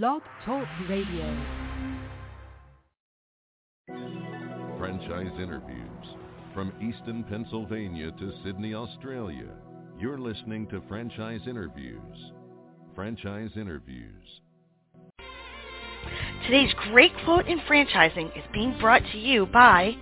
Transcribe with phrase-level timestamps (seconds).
[0.00, 1.36] Blog Talk Radio.
[4.78, 6.06] Franchise interviews.
[6.54, 9.50] From Easton, Pennsylvania to Sydney, Australia.
[9.98, 12.32] You're listening to Franchise Interviews.
[12.94, 14.40] Franchise Interviews.
[16.46, 19.92] Today's great quote in franchising is being brought to you by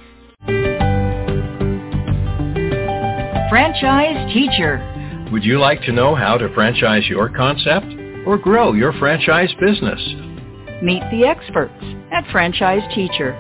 [3.50, 5.26] Franchise Teacher.
[5.32, 7.89] Would you like to know how to franchise your concept
[8.26, 10.00] or grow your franchise business?
[10.82, 13.32] Meet the experts at Franchise Teacher.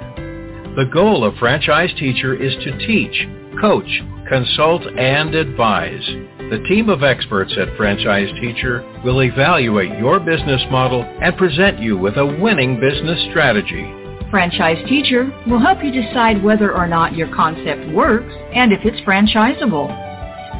[0.76, 3.26] The goal of Franchise Teacher is to teach,
[3.60, 6.04] coach, consult, and advise.
[6.50, 11.96] The team of experts at Franchise Teacher will evaluate your business model and present you
[11.96, 13.94] with a winning business strategy.
[14.30, 19.00] Franchise Teacher will help you decide whether or not your concept works and if it's
[19.00, 20.09] franchisable.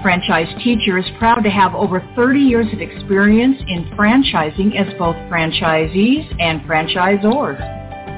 [0.02, 5.14] Franchise Teacher is proud to have over 30 years of experience in franchising as both
[5.28, 7.60] franchisees and franchisors.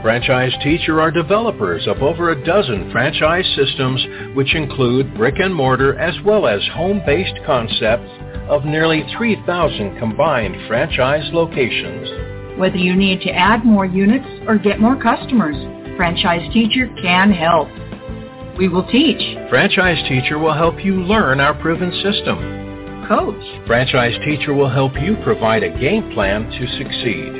[0.01, 4.01] Franchise Teacher are developers of over a dozen franchise systems
[4.37, 8.11] which include brick and mortar as well as home-based concepts
[8.49, 12.59] of nearly 3,000 combined franchise locations.
[12.61, 15.57] Whether you need to add more units or get more customers,
[15.97, 17.69] Franchise Teacher can help.
[18.59, 22.39] We will teach, Franchise Teacher will help you learn our proven system.
[23.09, 27.33] coach, Franchise Teacher will help you provide a game plan to succeed.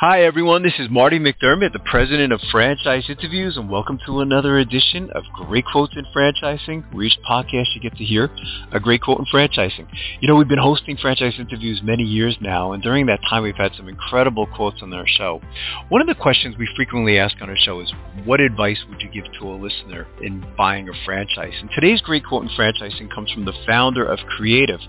[0.00, 4.56] Hi everyone, this is Marty McDermott, the president of Franchise Interviews, and welcome to another
[4.56, 8.30] edition of Great Quotes in Franchising, where each podcast you get to hear
[8.72, 9.86] a great quote in franchising.
[10.20, 13.54] You know, we've been hosting franchise interviews many years now, and during that time we've
[13.54, 15.42] had some incredible quotes on our show.
[15.90, 17.92] One of the questions we frequently ask on our show is,
[18.24, 21.52] what advice would you give to a listener in buying a franchise?
[21.60, 24.80] And today's great quote in franchising comes from the founder of Creatif,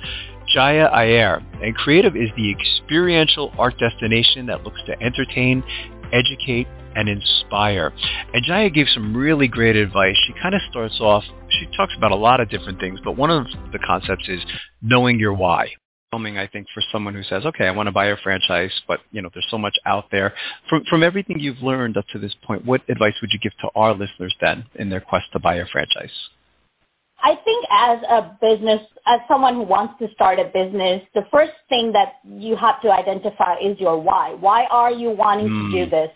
[0.48, 5.64] Jaya Aiyar, And Creatif is the experiential art destination that looks to entertain,
[6.12, 7.94] educate, and inspire.
[8.34, 10.18] And Jaya gave some really great advice.
[10.28, 13.30] She kind of starts off, she talks about a lot of different things, but one
[13.30, 14.42] of the concepts is
[14.82, 15.70] knowing your why.
[16.14, 19.22] I think, for someone who says, okay, I want to buy a franchise, but you
[19.22, 20.34] know, there's so much out there.
[20.70, 23.70] From, from everything you've learned up to this point, what advice would you give to
[23.76, 26.12] our listeners then in their quest to buy a franchise?
[27.24, 31.54] I think as a business, as someone who wants to start a business, the first
[31.70, 34.34] thing that you have to identify is your why.
[34.40, 35.72] Why are you wanting Mm.
[35.72, 36.12] to do this?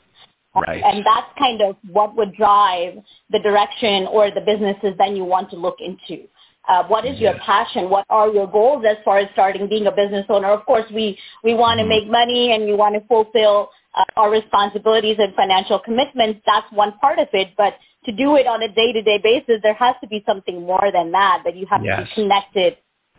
[0.55, 0.81] Right.
[0.83, 2.97] And that's kind of what would drive
[3.29, 6.27] the direction or the businesses then you want to look into.
[6.67, 7.89] Uh, what is your passion?
[7.89, 10.47] What are your goals as far as starting being a business owner?
[10.47, 11.89] Of course, we, we want to Mhm.
[11.89, 16.41] make money and we want to fulfill uh, our responsibilities and financial commitments.
[16.45, 17.49] That's one part of it.
[17.57, 21.11] But to do it on a day-to-day basis, there has to be something more than
[21.11, 22.77] that, that you have to be connected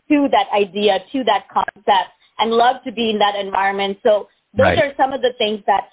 [0.09, 3.99] to that idea, to that concept, and love to be in that environment.
[4.03, 4.79] So those Right.
[4.79, 5.91] are some of the things that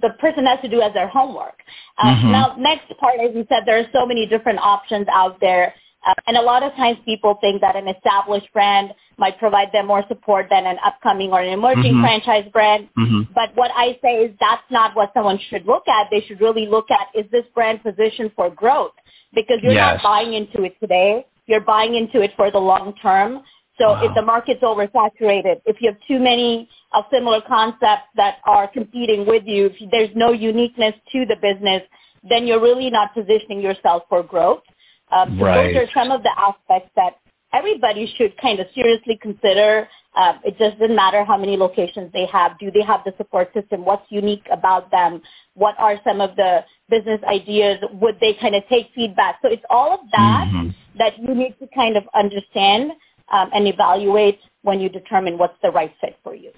[0.00, 1.62] the person has to do as their homework.
[1.98, 2.30] Uh, Mhm.
[2.30, 5.74] Now, next part, as you said, there are so many different options out there.
[6.06, 9.86] Uh, and a lot of times people think that an established brand might provide them
[9.86, 12.00] more support than an upcoming or an emerging Mhm.
[12.02, 12.88] franchise brand.
[12.98, 13.32] Mm-hmm.
[13.34, 16.08] But what I say is that's not what someone should look at.
[16.10, 18.92] They should really look at is this brand positioned for growth?
[19.34, 19.96] Because you're Yes.
[19.96, 21.26] not buying into it today.
[21.46, 23.42] You're buying into it for the long term.
[23.78, 24.02] So Wow.
[24.02, 29.26] if the market's oversaturated, if you have too many of similar concepts that are competing
[29.26, 31.82] with you, if there's no uniqueness to the business,
[32.22, 34.62] then you're really not positioning yourself for growth.
[35.10, 35.74] Um, so Right.
[35.74, 37.18] those are some of the aspects that
[37.56, 39.88] everybody should kind of seriously consider.
[40.14, 42.58] Uh, it just doesn't matter how many locations they have.
[42.58, 43.84] Do they have the support system?
[43.84, 45.22] What's unique about them?
[45.54, 47.78] What are some of the business ideas?
[48.02, 49.36] Would they kind of take feedback?
[49.42, 50.74] So it's all of that Mhm.
[50.96, 52.92] that you need to kind of understand
[53.28, 56.52] um, and evaluate when you determine what's the right fit for you.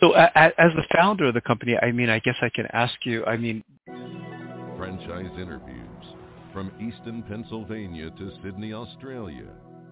[0.00, 2.66] So a- a- as the founder of the company, I mean, I guess I can
[2.72, 3.64] ask you, I mean,
[4.76, 6.04] Franchise interviews.
[6.52, 9.50] From Easton, Pennsylvania to Sydney, Australia.